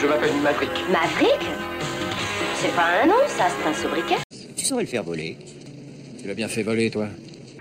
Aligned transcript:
Je 0.00 0.06
m'appelle 0.06 0.32
Maverick. 0.42 0.70
Maverick 0.90 1.46
C'est 2.56 2.74
pas 2.74 3.02
un 3.02 3.06
nom, 3.06 3.20
ça, 3.28 3.48
c'est 3.48 3.68
un 3.68 3.74
sobriquet. 3.74 4.16
Tu 4.56 4.64
saurais 4.64 4.84
le 4.84 4.88
faire 4.88 5.02
voler. 5.02 5.36
Tu 6.20 6.26
l'as 6.26 6.34
bien 6.34 6.48
fait 6.48 6.62
voler, 6.62 6.90
toi. 6.90 7.06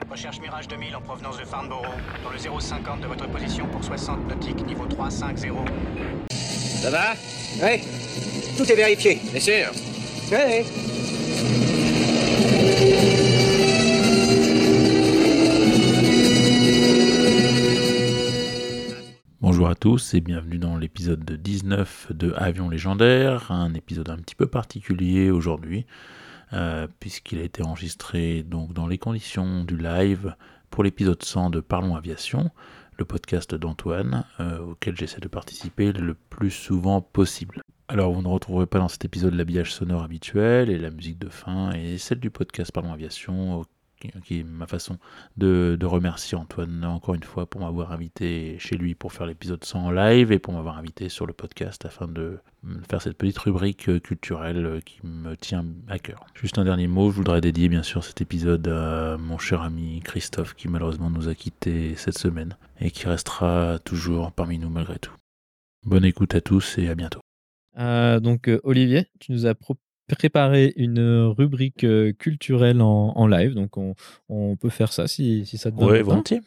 Recherche 0.09 0.39
Mirage 0.39 0.67
2000 0.69 0.95
en 0.95 1.01
provenance 1.01 1.37
de 1.37 1.45
Farnborough, 1.45 1.83
dans 2.23 2.29
le 2.31 2.59
050 2.61 3.01
de 3.01 3.07
votre 3.07 3.27
position 3.27 3.67
pour 3.67 3.83
60 3.83 4.27
nautiques, 4.29 4.65
niveau 4.65 4.85
350. 4.85 5.67
Ça 6.81 6.89
va? 6.89 7.13
Oui. 7.61 7.81
Tout 8.57 8.71
est 8.71 8.75
vérifié. 8.75 9.19
Bien 9.31 9.41
sûr. 9.41 9.71
Oui. 10.31 10.65
Bonjour 19.59 19.71
à 19.71 19.75
tous 19.75 20.13
et 20.13 20.21
bienvenue 20.21 20.57
dans 20.57 20.77
l'épisode 20.77 21.29
19 21.29 22.13
de 22.13 22.31
Avion 22.37 22.69
légendaire, 22.69 23.51
un 23.51 23.73
épisode 23.73 24.09
un 24.09 24.15
petit 24.15 24.33
peu 24.33 24.47
particulier 24.47 25.31
aujourd'hui 25.31 25.85
euh, 26.53 26.87
puisqu'il 27.01 27.39
a 27.39 27.43
été 27.43 27.61
enregistré 27.61 28.43
donc 28.43 28.71
dans 28.71 28.87
les 28.87 28.97
conditions 28.97 29.65
du 29.65 29.75
live 29.75 30.33
pour 30.69 30.85
l'épisode 30.85 31.21
100 31.21 31.49
de 31.49 31.59
Parlons 31.59 31.97
Aviation, 31.97 32.51
le 32.97 33.03
podcast 33.03 33.53
d'Antoine 33.53 34.23
euh, 34.39 34.59
auquel 34.59 34.95
j'essaie 34.95 35.19
de 35.19 35.27
participer 35.27 35.91
le 35.91 36.13
plus 36.13 36.51
souvent 36.51 37.01
possible. 37.01 37.61
Alors 37.89 38.13
vous 38.13 38.21
ne 38.21 38.29
retrouverez 38.29 38.65
pas 38.65 38.79
dans 38.79 38.87
cet 38.87 39.03
épisode 39.03 39.33
l'habillage 39.33 39.73
sonore 39.73 40.03
habituel 40.03 40.69
et 40.69 40.77
la 40.77 40.89
musique 40.89 41.19
de 41.19 41.27
fin 41.27 41.73
et 41.73 41.97
celle 41.97 42.21
du 42.21 42.29
podcast 42.29 42.71
Parlons 42.71 42.93
Aviation 42.93 43.65
qui 43.99 44.39
est 44.39 44.43
ma 44.43 44.67
façon 44.67 44.97
de, 45.37 45.77
remercier 45.83 46.37
Antoine 46.37 46.85
encore 46.85 47.15
une 47.15 47.23
fois 47.23 47.45
pour 47.45 47.61
m'avoir 47.61 47.91
invité 47.91 48.57
chez 48.59 48.77
lui 48.77 48.95
pour 48.95 49.11
faire 49.11 49.25
l'épisode 49.25 49.63
100 49.63 49.85
en 49.85 49.91
live 49.91 50.31
et 50.31 50.39
pour 50.39 50.53
m'avoir 50.53 50.77
invité 50.77 51.09
sur 51.09 51.25
le 51.25 51.33
podcast 51.33 51.85
afin 51.85 52.07
de 52.07 52.39
faire 52.89 53.01
cette 53.01 53.17
petite 53.17 53.37
rubrique 53.39 54.01
culturelle 54.01 54.81
qui 54.85 54.99
me 55.03 55.35
tient 55.35 55.65
à 55.87 55.97
cœur. 55.97 56.25
Juste 56.35 56.57
un 56.57 56.65
dernier 56.65 56.87
mot, 56.87 57.09
je 57.09 57.15
voudrais 57.15 57.41
dédier 57.41 57.69
bien 57.69 57.83
sûr 57.83 58.03
cet 58.03 58.21
épisode 58.21 58.67
à 58.67 59.17
mon 59.17 59.37
cher 59.37 59.61
ami 59.61 60.01
Christophe 60.03 60.53
qui 60.53 60.67
malheureusement 60.67 61.09
nous 61.09 61.27
a 61.27 61.35
quittés 61.35 61.95
cette 61.95 62.17
semaine 62.17 62.55
et 62.79 62.91
qui 62.91 63.07
restera 63.07 63.79
toujours 63.83 64.31
parmi 64.31 64.59
nous 64.59 64.69
malgré 64.69 64.99
tout. 64.99 65.13
Bonne 65.85 66.05
écoute 66.05 66.35
à 66.35 66.41
tous 66.41 66.77
et 66.77 66.89
à 66.89 66.95
bientôt. 66.95 67.21
Euh, 67.77 68.19
donc 68.19 68.49
euh, 68.49 68.59
Olivier, 68.63 69.07
tu 69.19 69.31
nous 69.31 69.45
as 69.45 69.55
proposé 69.55 69.88
préparer 70.15 70.73
une 70.75 71.33
rubrique 71.37 71.85
culturelle 72.17 72.81
en, 72.81 73.13
en 73.15 73.27
live. 73.27 73.53
Donc, 73.53 73.77
on, 73.77 73.95
on, 74.29 74.55
peut 74.55 74.69
faire 74.69 74.91
ça 74.93 75.07
si, 75.07 75.45
si 75.45 75.57
ça 75.57 75.71
te 75.71 75.79
va. 75.79 75.87
Oui, 75.87 76.01
volontiers. 76.01 76.41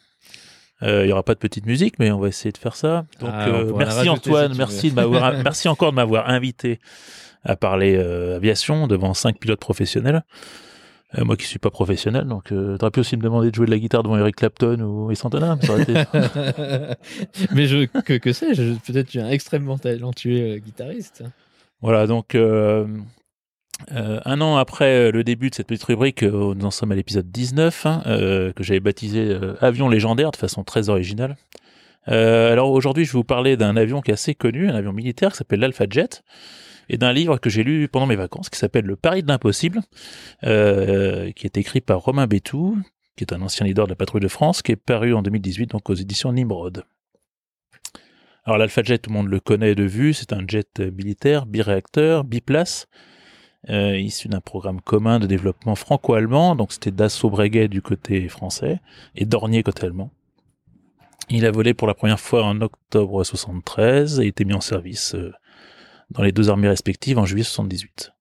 Il 0.83 0.89
euh, 0.89 1.05
n'y 1.05 1.13
aura 1.13 1.23
pas 1.23 1.33
de 1.33 1.39
petite 1.39 1.65
musique, 1.65 1.97
mais 1.97 2.11
on 2.11 2.19
va 2.19 2.27
essayer 2.27 2.51
de 2.51 2.57
faire 2.57 2.75
ça. 2.75 3.05
Donc, 3.21 3.29
ah, 3.31 3.47
euh, 3.47 3.71
merci 3.77 4.09
Antoine, 4.09 4.51
si 4.51 4.57
merci, 4.57 4.89
de 4.89 4.95
m'avoir, 4.95 5.33
merci 5.43 5.69
encore 5.69 5.91
de 5.91 5.95
m'avoir 5.95 6.29
invité 6.29 6.81
à 7.45 7.55
parler 7.55 7.95
euh, 7.95 8.35
aviation 8.35 8.85
devant 8.87 9.13
cinq 9.13 9.39
pilotes 9.39 9.61
professionnels. 9.61 10.23
moi 11.19 11.37
qui 11.37 11.45
suis 11.45 11.59
pas 11.59 11.69
professionnel, 11.69 12.25
donc 12.25 12.47
tu 12.47 12.53
aurais 12.53 12.91
pu 12.91 12.99
aussi 12.99 13.15
me 13.15 13.21
demander 13.21 13.49
de 13.49 13.55
jouer 13.55 13.65
de 13.65 13.71
la 13.71 13.79
guitare 13.79 14.03
devant 14.03 14.17
Eric 14.17 14.35
Clapton 14.35 14.81
ou 14.81 15.15
Santana. 15.15 15.57
mais 17.53 17.67
je, 17.67 17.85
que, 17.85 18.17
que 18.17 18.33
sais-je 18.33 18.73
Peut-être 18.85 19.07
tu 19.07 19.19
es 19.19 19.21
un 19.21 19.29
extrêmement 19.29 19.77
talentueux 19.77 20.57
guitariste. 20.57 21.23
Voilà, 21.81 22.07
donc 22.07 22.35
euh, 23.91 24.19
un 24.25 24.41
an 24.41 24.57
après 24.57 25.11
le 25.11 25.23
début 25.23 25.49
de 25.49 25.55
cette 25.55 25.67
petite 25.67 25.83
rubrique, 25.83 26.23
euh, 26.23 26.53
nous 26.55 26.65
en 26.65 26.71
sommes 26.71 26.91
à 26.91 26.95
l'épisode 26.95 27.29
19, 27.31 27.85
hein, 27.85 28.03
euh, 28.05 28.53
que 28.53 28.63
j'avais 28.63 28.79
baptisé 28.79 29.19
euh, 29.19 29.55
Avion 29.61 29.89
légendaire 29.89 30.31
de 30.31 30.37
façon 30.37 30.63
très 30.63 30.89
originale. 30.89 31.35
Euh, 32.07 32.51
alors 32.51 32.71
aujourd'hui, 32.71 33.05
je 33.05 33.11
vais 33.11 33.17
vous 33.17 33.23
parler 33.23 33.57
d'un 33.57 33.75
avion 33.75 34.01
qui 34.01 34.11
est 34.11 34.13
assez 34.13 34.35
connu, 34.35 34.69
un 34.69 34.75
avion 34.75 34.93
militaire 34.93 35.31
qui 35.31 35.37
s'appelle 35.37 35.59
l'Alpha 35.59 35.85
Jet, 35.89 36.23
et 36.89 36.97
d'un 36.97 37.13
livre 37.13 37.37
que 37.37 37.49
j'ai 37.49 37.63
lu 37.63 37.87
pendant 37.87 38.05
mes 38.05 38.15
vacances 38.15 38.49
qui 38.49 38.59
s'appelle 38.59 38.85
Le 38.85 38.95
Pari 38.95 39.23
de 39.23 39.27
l'impossible, 39.27 39.81
qui 40.41 40.47
est 40.47 41.57
écrit 41.57 41.79
par 41.79 41.99
Romain 41.99 42.27
Bétou, 42.27 42.77
qui 43.15 43.23
est 43.23 43.33
un 43.33 43.41
ancien 43.41 43.65
leader 43.65 43.85
de 43.85 43.91
la 43.91 43.95
patrouille 43.95 44.21
de 44.21 44.27
France, 44.27 44.61
qui 44.61 44.73
est 44.73 44.75
paru 44.75 45.13
en 45.13 45.21
2018 45.21 45.71
donc 45.71 45.89
aux 45.89 45.93
éditions 45.93 46.33
Nimrod. 46.33 46.83
Alors 48.43 48.57
l'Alpha 48.57 48.83
Jet, 48.83 48.97
tout 48.97 49.09
le 49.09 49.15
monde 49.15 49.29
le 49.29 49.39
connaît 49.39 49.75
de 49.75 49.85
vue, 49.85 50.13
c'est 50.13 50.33
un 50.33 50.43
jet 50.45 50.81
militaire, 50.81 51.45
biréacteur, 51.45 52.25
biplace, 52.25 52.87
euh, 53.69 53.97
issu 53.97 54.27
d'un 54.27 54.41
programme 54.41 54.81
commun 54.81 55.19
de 55.19 55.27
développement 55.27 55.75
franco-allemand, 55.75 56.55
donc 56.55 56.73
c'était 56.73 56.91
Dassault 56.91 57.29
Breguet 57.29 57.69
du 57.69 57.81
côté 57.81 58.27
français 58.27 58.81
et 59.15 59.25
Dornier 59.25 59.63
côté 59.63 59.85
allemand. 59.85 60.11
Il 61.29 61.45
a 61.45 61.51
volé 61.51 61.73
pour 61.73 61.87
la 61.87 61.93
première 61.93 62.19
fois 62.19 62.43
en 62.43 62.59
octobre 62.59 63.23
73 63.23 64.19
et 64.19 64.27
été 64.27 64.43
mis 64.43 64.53
en 64.53 64.61
service 64.61 65.15
euh, 65.15 65.31
dans 66.11 66.23
les 66.23 66.33
deux 66.33 66.49
armées 66.49 66.67
respectives 66.67 67.17
en 67.17 67.25
juillet 67.25 67.43
78. 67.43 68.11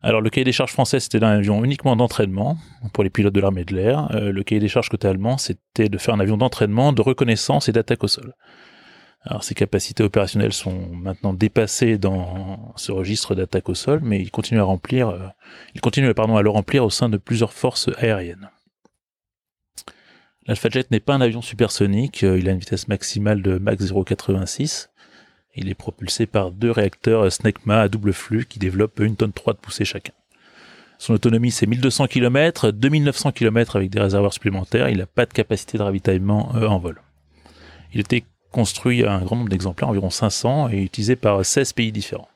Alors 0.00 0.20
le 0.20 0.30
cahier 0.30 0.44
des 0.44 0.52
charges 0.52 0.72
français 0.72 1.00
c'était 1.00 1.22
un 1.22 1.28
avion 1.28 1.62
uniquement 1.64 1.96
d'entraînement 1.96 2.56
pour 2.92 3.04
les 3.04 3.10
pilotes 3.10 3.34
de 3.34 3.40
l'armée 3.40 3.64
de 3.64 3.74
l'air. 3.74 4.08
Euh, 4.14 4.32
le 4.32 4.42
cahier 4.42 4.60
des 4.60 4.68
charges 4.68 4.88
côté 4.88 5.08
allemand 5.08 5.36
c'était 5.36 5.88
de 5.88 5.98
faire 5.98 6.14
un 6.14 6.20
avion 6.20 6.38
d'entraînement, 6.38 6.92
de 6.92 7.02
reconnaissance 7.02 7.68
et 7.68 7.72
d'attaque 7.72 8.04
au 8.04 8.08
sol. 8.08 8.34
Alors 9.26 9.42
ses 9.42 9.54
capacités 9.54 10.02
opérationnelles 10.02 10.52
sont 10.52 10.90
maintenant 10.90 11.32
dépassées 11.32 11.96
dans 11.96 12.74
ce 12.76 12.92
registre 12.92 13.34
d'attaque 13.34 13.70
au 13.70 13.74
sol, 13.74 14.00
mais 14.02 14.20
il 14.20 14.30
continue 14.30 14.60
à 14.60 14.64
remplir, 14.64 15.08
euh, 15.08 15.28
il 15.74 15.80
continue 15.80 16.12
pardon 16.12 16.36
à 16.36 16.42
le 16.42 16.50
remplir 16.50 16.84
au 16.84 16.90
sein 16.90 17.08
de 17.08 17.16
plusieurs 17.16 17.54
forces 17.54 17.88
aériennes. 17.96 18.50
L'Alpha 20.46 20.68
Jet 20.68 20.90
n'est 20.90 21.00
pas 21.00 21.14
un 21.14 21.22
avion 21.22 21.40
supersonique, 21.40 22.22
euh, 22.22 22.38
il 22.38 22.50
a 22.50 22.52
une 22.52 22.58
vitesse 22.58 22.86
maximale 22.86 23.40
de 23.40 23.56
Mach 23.56 23.78
0,86. 23.78 24.90
Il 25.56 25.70
est 25.70 25.74
propulsé 25.74 26.26
par 26.26 26.50
deux 26.50 26.70
réacteurs 26.70 27.32
Snecma 27.32 27.80
à 27.80 27.88
double 27.88 28.12
flux 28.12 28.44
qui 28.44 28.58
développent 28.58 29.00
une 29.00 29.16
tonne 29.16 29.32
3 29.32 29.54
de 29.54 29.58
poussée 29.58 29.86
chacun. 29.86 30.12
Son 30.98 31.14
autonomie 31.14 31.50
c'est 31.50 31.66
1200 31.66 32.08
km, 32.08 32.72
2900 32.72 33.32
km 33.32 33.76
avec 33.76 33.88
des 33.88 34.00
réservoirs 34.00 34.34
supplémentaires, 34.34 34.90
il 34.90 34.98
n'a 34.98 35.06
pas 35.06 35.24
de 35.24 35.32
capacité 35.32 35.78
de 35.78 35.82
ravitaillement 35.82 36.54
euh, 36.56 36.66
en 36.66 36.78
vol. 36.78 37.00
Il 37.94 38.00
était 38.00 38.24
construit 38.54 39.04
un 39.04 39.18
grand 39.18 39.34
nombre 39.34 39.48
d'exemplaires, 39.48 39.88
environ 39.88 40.10
500, 40.10 40.68
et 40.70 40.80
utilisé 40.80 41.16
par 41.16 41.44
16 41.44 41.72
pays 41.72 41.90
différents. 41.90 42.28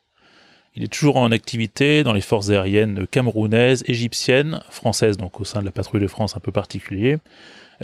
Il 0.74 0.82
est 0.82 0.92
toujours 0.92 1.16
en 1.16 1.30
activité 1.30 2.02
dans 2.02 2.12
les 2.12 2.20
forces 2.20 2.50
aériennes 2.50 3.06
camerounaises, 3.06 3.84
égyptiennes, 3.86 4.60
françaises, 4.68 5.16
donc 5.16 5.40
au 5.40 5.44
sein 5.44 5.60
de 5.60 5.64
la 5.64 5.70
patrouille 5.70 6.00
de 6.00 6.08
France 6.08 6.36
un 6.36 6.40
peu 6.40 6.50
particulier, 6.50 7.18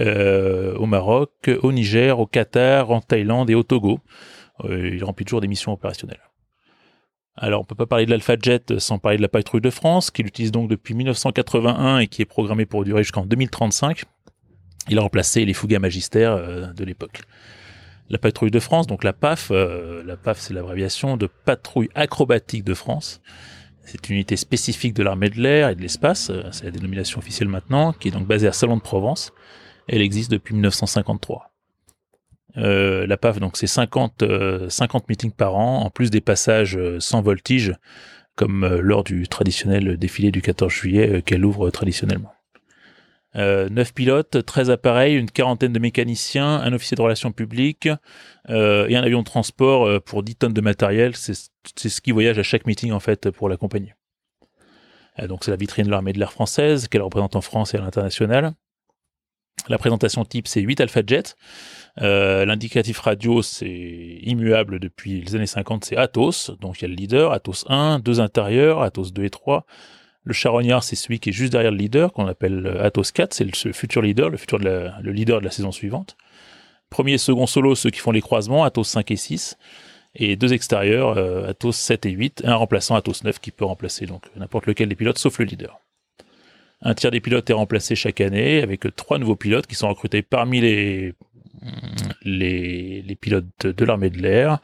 euh, 0.00 0.74
au 0.74 0.86
Maroc, 0.86 1.30
au 1.62 1.70
Niger, 1.70 2.18
au 2.18 2.26
Qatar, 2.26 2.90
en 2.90 3.00
Thaïlande 3.00 3.50
et 3.50 3.54
au 3.54 3.62
Togo. 3.62 4.00
Euh, 4.64 4.90
il 4.92 5.04
remplit 5.04 5.24
toujours 5.24 5.40
des 5.40 5.46
missions 5.46 5.72
opérationnelles. 5.72 6.22
Alors, 7.36 7.60
on 7.60 7.64
peut 7.64 7.76
pas 7.76 7.86
parler 7.86 8.04
de 8.04 8.10
l'Alpha 8.10 8.34
Jet 8.40 8.80
sans 8.80 8.98
parler 8.98 9.16
de 9.16 9.22
la 9.22 9.28
patrouille 9.28 9.60
de 9.60 9.70
France, 9.70 10.10
qu'il 10.10 10.26
utilise 10.26 10.50
donc 10.50 10.68
depuis 10.68 10.94
1981 10.94 11.98
et 11.98 12.08
qui 12.08 12.22
est 12.22 12.26
programmé 12.26 12.66
pour 12.66 12.84
durer 12.84 13.04
jusqu'en 13.04 13.26
2035. 13.26 14.02
Il 14.88 14.98
a 14.98 15.02
remplacé 15.02 15.44
les 15.44 15.54
Fougas 15.54 15.78
magistères 15.78 16.32
euh, 16.32 16.72
de 16.72 16.84
l'époque 16.84 17.22
la 18.10 18.18
patrouille 18.18 18.50
de 18.50 18.60
France, 18.60 18.86
donc 18.86 19.04
la 19.04 19.12
PAF. 19.12 19.48
Euh, 19.50 20.02
la 20.04 20.16
PAF, 20.16 20.38
c'est 20.38 20.54
l'abréviation 20.54 21.16
de 21.16 21.26
patrouille 21.26 21.90
acrobatique 21.94 22.64
de 22.64 22.74
France. 22.74 23.20
C'est 23.84 24.08
une 24.08 24.16
unité 24.16 24.36
spécifique 24.36 24.94
de 24.94 25.02
l'armée 25.02 25.30
de 25.30 25.40
l'air 25.40 25.68
et 25.68 25.74
de 25.74 25.80
l'espace, 25.80 26.30
euh, 26.30 26.42
c'est 26.52 26.64
la 26.64 26.70
dénomination 26.70 27.18
officielle 27.18 27.48
maintenant, 27.48 27.92
qui 27.92 28.08
est 28.08 28.10
donc 28.10 28.26
basée 28.26 28.48
à 28.48 28.52
Salon 28.52 28.76
de 28.76 28.82
Provence. 28.82 29.32
Elle 29.88 30.00
existe 30.00 30.30
depuis 30.30 30.54
1953. 30.54 31.50
Euh, 32.56 33.06
la 33.06 33.16
PAF, 33.16 33.40
donc 33.40 33.56
c'est 33.56 33.66
50, 33.66 34.24
50 34.68 35.08
meetings 35.08 35.32
par 35.32 35.56
an, 35.56 35.80
en 35.80 35.90
plus 35.90 36.10
des 36.10 36.20
passages 36.20 36.78
sans 36.98 37.20
voltige, 37.20 37.74
comme 38.36 38.66
lors 38.66 39.04
du 39.04 39.28
traditionnel 39.28 39.96
défilé 39.96 40.30
du 40.30 40.40
14 40.40 40.72
juillet 40.72 41.22
qu'elle 41.22 41.44
ouvre 41.44 41.70
traditionnellement. 41.70 42.33
Euh, 43.36 43.68
9 43.68 43.94
pilotes, 43.94 44.44
13 44.44 44.70
appareils, 44.70 45.16
une 45.16 45.30
quarantaine 45.30 45.72
de 45.72 45.78
mécaniciens, 45.78 46.60
un 46.60 46.72
officier 46.72 46.96
de 46.96 47.02
relations 47.02 47.32
publiques 47.32 47.88
euh, 48.48 48.86
et 48.88 48.96
un 48.96 49.02
avion 49.02 49.20
de 49.20 49.24
transport 49.24 49.86
euh, 49.86 50.00
pour 50.00 50.22
10 50.22 50.36
tonnes 50.36 50.52
de 50.52 50.60
matériel. 50.60 51.16
C'est 51.16 51.34
ce 51.34 52.00
qui 52.00 52.12
voyage 52.12 52.38
à 52.38 52.42
chaque 52.42 52.66
meeting 52.66 52.92
en 52.92 53.00
fait 53.00 53.30
pour 53.30 53.48
la 53.48 53.56
compagnie. 53.56 53.92
Euh, 55.18 55.26
donc 55.26 55.44
c'est 55.44 55.50
la 55.50 55.56
vitrine 55.56 55.86
de 55.86 55.90
l'armée 55.90 56.12
de 56.12 56.18
l'air 56.18 56.32
française 56.32 56.86
qu'elle 56.88 57.02
représente 57.02 57.34
en 57.34 57.40
France 57.40 57.74
et 57.74 57.78
à 57.78 57.80
l'international. 57.80 58.52
La 59.68 59.78
présentation 59.78 60.24
type 60.24 60.46
c'est 60.46 60.60
8 60.60 60.80
Alpha 60.80 61.00
Jet. 61.04 61.36
L'indicatif 61.96 62.98
radio 62.98 63.40
c'est 63.42 64.18
immuable 64.22 64.78
depuis 64.78 65.22
les 65.22 65.34
années 65.36 65.46
50, 65.46 65.86
c'est 65.86 65.96
Atos. 65.96 66.50
Donc 66.60 66.80
il 66.80 66.82
y 66.82 66.84
a 66.84 66.88
le 66.88 66.94
leader, 66.94 67.32
Atos 67.32 67.64
1, 67.68 67.98
deux 68.00 68.20
intérieurs, 68.20 68.82
Atos 68.82 69.12
2 69.12 69.24
et 69.24 69.30
3 69.30 69.64
le 70.24 70.32
charognard, 70.32 70.82
c'est 70.82 70.96
celui 70.96 71.20
qui 71.20 71.30
est 71.30 71.32
juste 71.32 71.52
derrière 71.52 71.70
le 71.70 71.76
leader, 71.76 72.12
qu'on 72.12 72.26
appelle 72.26 72.66
euh, 72.66 72.84
Atos 72.84 73.12
4, 73.12 73.34
c'est 73.34 73.44
le, 73.44 73.72
futur 73.72 74.00
leader, 74.02 74.30
le 74.30 74.38
futur 74.38 74.58
leader 74.58 75.40
de 75.40 75.44
la 75.44 75.50
saison 75.50 75.70
suivante. 75.70 76.16
Premier 76.88 77.14
et 77.14 77.18
second 77.18 77.46
solo, 77.46 77.74
ceux 77.74 77.90
qui 77.90 78.00
font 78.00 78.10
les 78.10 78.22
croisements, 78.22 78.64
Atos 78.64 78.88
5 78.88 79.10
et 79.10 79.16
6. 79.16 79.58
Et 80.16 80.36
deux 80.36 80.52
extérieurs, 80.52 81.18
euh, 81.18 81.50
Atos 81.50 81.76
7 81.76 82.06
et 82.06 82.10
8, 82.10 82.42
un 82.46 82.54
remplaçant 82.54 82.94
Atos 82.94 83.24
9 83.24 83.38
qui 83.38 83.50
peut 83.50 83.64
remplacer 83.64 84.06
donc 84.06 84.24
n'importe 84.36 84.66
lequel 84.66 84.88
des 84.88 84.94
pilotes 84.94 85.18
sauf 85.18 85.38
le 85.38 85.44
leader. 85.44 85.80
Un 86.80 86.94
tiers 86.94 87.10
des 87.10 87.20
pilotes 87.20 87.48
est 87.50 87.54
remplacé 87.54 87.94
chaque 87.94 88.20
année 88.20 88.62
avec 88.62 88.86
trois 88.94 89.18
nouveaux 89.18 89.36
pilotes 89.36 89.66
qui 89.66 89.74
sont 89.74 89.88
recrutés 89.88 90.22
parmi 90.22 90.60
les, 90.60 91.14
pilotes 93.20 93.66
de 93.66 93.84
l'armée 93.84 94.10
de 94.10 94.18
l'air 94.18 94.60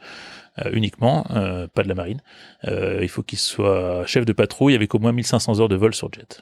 uniquement, 0.71 1.25
euh, 1.31 1.67
pas 1.67 1.83
de 1.83 1.87
la 1.87 1.95
marine. 1.95 2.21
Euh, 2.67 2.99
il 3.01 3.09
faut 3.09 3.23
qu'ils 3.23 3.39
soient 3.39 4.05
chefs 4.05 4.25
de 4.25 4.33
patrouille 4.33 4.75
avec 4.75 4.93
au 4.95 4.99
moins 4.99 5.11
1500 5.11 5.59
heures 5.59 5.69
de 5.69 5.75
vol 5.75 5.93
sur 5.93 6.11
jet. 6.11 6.41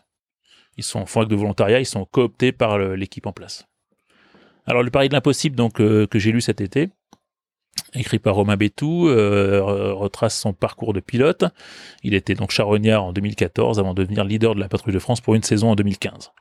Ils 0.77 0.83
sont 0.83 1.05
font 1.05 1.21
acte 1.21 1.31
de 1.31 1.35
volontariat, 1.35 1.79
ils 1.79 1.85
sont 1.85 2.05
cooptés 2.05 2.51
par 2.51 2.77
l'équipe 2.79 3.25
en 3.25 3.33
place. 3.33 3.67
Alors 4.65 4.83
le 4.83 4.91
pari 4.91 5.09
de 5.09 5.13
l'impossible 5.13 5.55
donc 5.55 5.81
euh, 5.81 6.07
que 6.07 6.19
j'ai 6.19 6.31
lu 6.31 6.41
cet 6.41 6.61
été, 6.61 6.89
écrit 7.93 8.19
par 8.19 8.35
Romain 8.35 8.55
Bétou, 8.55 9.07
euh, 9.07 9.59
re- 9.61 9.91
retrace 9.93 10.37
son 10.37 10.53
parcours 10.53 10.93
de 10.93 10.99
pilote. 10.99 11.45
Il 12.03 12.13
était 12.13 12.35
donc 12.35 12.51
charognard 12.51 13.03
en 13.03 13.13
2014 13.13 13.79
avant 13.79 13.93
de 13.93 14.03
devenir 14.03 14.23
leader 14.23 14.55
de 14.55 14.59
la 14.59 14.69
patrouille 14.69 14.93
de 14.93 14.99
France 14.99 15.21
pour 15.21 15.35
une 15.35 15.43
saison 15.43 15.71
en 15.71 15.75
2015. 15.75 16.31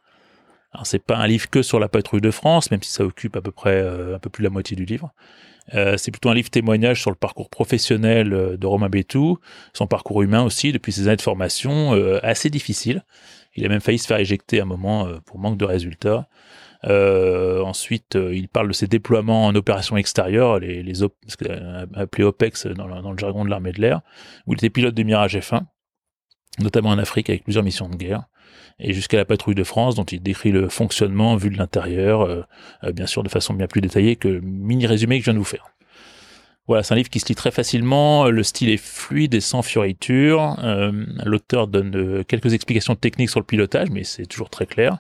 Alors 0.73 0.87
c'est 0.87 0.99
pas 0.99 1.17
un 1.17 1.27
livre 1.27 1.49
que 1.49 1.63
sur 1.63 1.79
la 1.81 1.89
patrouille 1.89 2.21
de 2.21 2.31
France, 2.31 2.71
même 2.71 2.83
si 2.83 2.91
ça 2.91 3.05
occupe 3.05 3.37
à 3.37 3.41
peu 3.41 3.51
près 3.51 3.81
euh, 3.81 4.17
un 4.17 4.19
peu 4.19 4.29
plus 4.31 4.43
de 4.43 4.49
la 4.49 4.53
moitié 4.53 4.77
du 4.77 4.85
livre. 4.85 5.13
Euh, 5.75 5.97
c'est 5.97 6.11
plutôt 6.11 6.31
un 6.31 6.35
livre 6.35 6.51
témoignage 6.51 7.01
sur 7.01 7.11
le 7.11 7.17
parcours 7.17 7.51
professionnel 7.51 8.33
euh, 8.33 8.57
de 8.57 8.67
Romain 8.67 8.89
Bétou, 8.89 9.39
son 9.75 9.87
parcours 9.87 10.23
humain 10.23 10.43
aussi 10.43 10.73
depuis 10.73 10.93
ses 10.93 11.09
années 11.09 11.17
de 11.17 11.23
formation 11.23 11.95
euh, 11.95 12.21
assez 12.23 12.51
difficile. 12.51 13.03
Il 13.55 13.65
a 13.67 13.69
même 13.69 13.81
failli 13.81 13.99
se 13.99 14.07
faire 14.07 14.19
éjecter 14.19 14.61
à 14.61 14.63
un 14.63 14.67
moment 14.67 15.07
euh, 15.07 15.19
pour 15.25 15.39
manque 15.39 15.59
de 15.59 15.65
résultats. 15.65 16.29
Euh, 16.85 17.61
ensuite, 17.63 18.15
il 18.15 18.49
parle 18.49 18.69
de 18.69 18.73
ses 18.73 18.87
déploiements 18.87 19.47
en 19.47 19.55
opérations 19.57 19.97
extérieures, 19.97 20.61
les, 20.61 20.83
les 20.83 21.03
op- 21.03 21.17
appelés 21.95 22.25
OPEX 22.25 22.67
dans 22.69 22.87
le, 22.87 23.03
dans 23.03 23.11
le 23.11 23.19
jargon 23.19 23.45
de 23.45 23.51
l'armée 23.51 23.73
de 23.73 23.81
l'air, 23.81 24.01
où 24.47 24.53
il 24.53 24.57
était 24.59 24.71
pilote 24.71 24.95
de 24.95 25.03
Mirage 25.03 25.37
F1, 25.37 25.63
notamment 26.61 26.91
en 26.91 26.99
Afrique 26.99 27.31
avec 27.31 27.43
plusieurs 27.43 27.65
missions 27.65 27.89
de 27.89 27.97
guerre, 27.97 28.23
et 28.81 28.93
jusqu'à 28.93 29.17
la 29.17 29.25
patrouille 29.25 29.55
de 29.55 29.65
France, 29.65 29.95
dont 29.95 30.05
il 30.05 30.23
décrit 30.23 30.53
le 30.53 30.69
fonctionnement 30.69 31.37
vu 31.37 31.51
de 31.51 31.59
l'intérieur, 31.59 32.23
euh, 32.23 32.43
euh, 32.85 32.93
bien 32.93 33.07
sûr 33.07 33.23
de 33.23 33.29
façon 33.29 33.55
bien 33.55 33.67
plus 33.67 33.81
détaillée 33.81 34.17
que 34.17 34.29
le 34.29 34.41
mini 34.41 34.87
résumé 34.87 35.19
que 35.19 35.25
je 35.25 35.31
viens 35.31 35.35
de 35.35 35.39
vous 35.39 35.45
faire. 35.45 35.67
Voilà, 36.69 36.83
c'est 36.83 36.93
un 36.93 36.97
livre 36.97 37.09
qui 37.09 37.19
se 37.19 37.27
lit 37.29 37.35
très 37.35 37.51
facilement, 37.51 38.29
le 38.29 38.43
style 38.43 38.69
est 38.69 38.77
fluide 38.77 39.35
et 39.35 39.41
sans 39.41 39.63
fioriture. 39.63 40.57
Euh, 40.63 40.93
L'auteur 41.25 41.67
donne 41.67 41.97
euh, 41.97 42.25
quelques 42.25 42.53
explications 42.53 42.95
techniques 42.95 43.31
sur 43.31 43.41
le 43.41 43.47
pilotage, 43.47 43.89
mais 43.91 44.05
c'est 44.05 44.27
toujours 44.27 44.51
très 44.51 44.67
clair. 44.67 44.99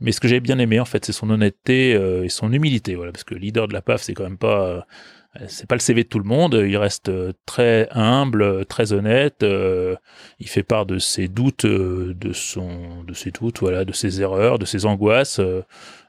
Mais 0.00 0.12
ce 0.12 0.20
que 0.20 0.28
j'ai 0.28 0.40
bien 0.40 0.58
aimé, 0.58 0.78
en 0.80 0.84
fait, 0.84 1.04
c'est 1.04 1.12
son 1.12 1.30
honnêteté 1.30 1.92
et 1.92 2.28
son 2.28 2.52
humilité, 2.52 2.94
voilà, 2.96 3.12
parce 3.12 3.24
que 3.24 3.34
leader 3.34 3.68
de 3.68 3.72
la 3.72 3.80
PAF, 3.80 4.02
c'est 4.02 4.12
quand 4.12 4.24
même 4.24 4.38
pas, 4.38 4.86
c'est 5.48 5.66
pas 5.66 5.74
le 5.74 5.80
CV 5.80 6.04
de 6.04 6.08
tout 6.08 6.18
le 6.18 6.24
monde. 6.24 6.54
Il 6.66 6.76
reste 6.76 7.08
euh, 7.08 7.32
très 7.46 7.88
humble, 7.90 8.42
euh, 8.42 8.64
très 8.64 8.92
honnête. 8.92 9.42
euh, 9.42 9.96
il 10.38 10.48
fait 10.48 10.62
part 10.62 10.86
de 10.86 10.98
ses 10.98 11.28
doutes, 11.28 11.64
euh, 11.64 12.14
de 12.14 12.32
son, 12.32 13.02
de 13.04 13.14
ses 13.14 13.30
doutes, 13.30 13.60
voilà, 13.60 13.84
de 13.84 13.92
ses 13.92 14.20
erreurs, 14.22 14.58
de 14.58 14.64
ses 14.64 14.86
angoisses. 14.86 15.40
euh, 15.40 15.62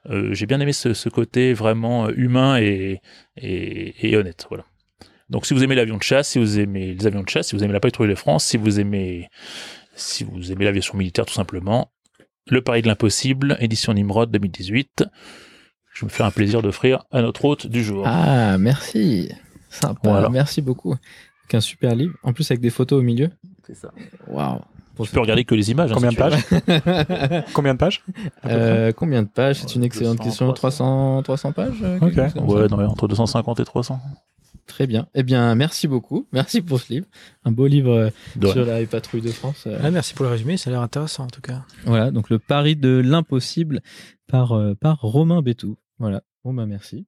euh, 0.09 0.33
j'ai 0.33 0.45
bien 0.45 0.59
aimé 0.59 0.73
ce, 0.73 1.09
côté 1.09 1.53
vraiment 1.53 2.09
humain 2.09 2.57
et, 2.59 3.01
et, 3.37 4.15
honnête, 4.15 4.45
voilà. 4.49 4.65
Donc, 5.29 5.47
si 5.47 5.55
vous 5.55 5.63
aimez 5.63 5.73
l'avion 5.75 5.97
de 5.97 6.03
chasse, 6.03 6.29
si 6.29 6.39
vous 6.39 6.59
aimez 6.59 6.93
les 6.93 7.07
avions 7.07 7.23
de 7.23 7.29
chasse, 7.29 7.47
si 7.47 7.55
vous 7.55 7.63
aimez 7.63 7.73
la 7.73 7.79
patrouille 7.79 8.09
de 8.09 8.15
France, 8.15 8.45
si 8.45 8.57
vous 8.57 8.79
aimez, 8.79 9.29
si 9.95 10.23
vous 10.23 10.51
aimez 10.51 10.65
l'aviation 10.65 10.95
militaire, 10.97 11.25
tout 11.25 11.33
simplement, 11.33 11.91
Le 12.47 12.61
Pari 12.61 12.83
de 12.83 12.87
l'impossible, 12.87 13.57
édition 13.59 13.93
Nimrod 13.93 14.29
2018. 14.29 15.05
Je 15.95 16.05
me 16.05 16.09
fais 16.09 16.23
un 16.23 16.29
plaisir 16.31 16.61
d'offrir 16.61 17.03
à 17.11 17.21
notre 17.21 17.45
hôte 17.45 17.67
du 17.67 17.83
jour. 17.83 18.03
Ah, 18.05 18.57
merci. 18.59 19.29
Sympa. 19.69 19.99
Voilà. 20.03 20.29
Merci 20.29 20.61
beaucoup. 20.61 20.91
Avec 20.91 21.55
un 21.55 21.61
super 21.61 21.95
livre. 21.95 22.13
En 22.23 22.33
plus, 22.33 22.49
avec 22.51 22.61
des 22.61 22.69
photos 22.69 22.99
au 22.99 23.01
milieu. 23.01 23.29
C'est 23.65 23.75
ça. 23.75 23.91
Waouh. 24.27 24.59
Tu 25.03 25.09
peux 25.11 25.19
regarder 25.19 25.43
que 25.43 25.55
les 25.55 25.71
images. 25.71 25.91
hein, 25.91 25.95
Combien 25.95 26.09
si 26.11 26.15
de 26.15 26.21
pages 26.21 27.43
Combien 27.53 27.73
de 27.73 27.77
pages 27.79 28.01
Euh, 28.45 28.93
combien 28.93 29.23
de 29.23 29.27
pages 29.27 29.59
C'est 29.61 29.75
une 29.75 29.83
excellente 29.83 30.17
200, 30.19 30.23
question. 30.23 30.53
300, 30.53 31.23
300 31.23 31.51
pages 31.51 31.83
Ok. 32.01 32.13
Ouais, 32.47 32.67
non, 32.69 32.77
mais 32.77 32.85
entre 32.85 33.07
250 33.09 33.59
et 33.59 33.65
300. 33.65 33.99
Très 34.67 34.87
bien. 34.87 35.07
Eh 35.13 35.23
bien, 35.23 35.53
merci 35.55 35.87
beaucoup. 35.87 36.27
Merci 36.31 36.61
pour 36.61 36.79
ce 36.79 36.91
livre. 36.93 37.05
Un 37.43 37.51
beau 37.51 37.67
livre 37.67 37.91
euh, 37.91 38.09
De 38.37 38.47
sur 38.47 38.65
la 38.65 38.83
patrouille 38.85 39.21
de 39.21 39.31
France. 39.31 39.65
euh, 39.67 39.77
Ah, 39.83 39.91
merci 39.91 40.13
pour 40.13 40.25
le 40.25 40.31
résumé, 40.31 40.57
ça 40.57 40.69
a 40.69 40.73
l'air 40.73 40.81
intéressant 40.81 41.25
en 41.25 41.29
tout 41.29 41.41
cas. 41.41 41.63
Voilà, 41.85 42.09
donc 42.11 42.29
le 42.29 42.39
pari 42.39 42.75
de 42.75 42.89
l'impossible 43.03 43.81
par, 44.27 44.53
euh, 44.53 44.73
par 44.75 44.99
Romain 45.01 45.41
Bétou. 45.41 45.77
Voilà. 45.99 46.23
Bon, 46.43 46.53
bah 46.53 46.65
merci. 46.65 47.05